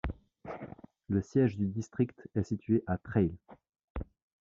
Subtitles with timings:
[1.09, 3.37] Le siège du district est situé à Trail.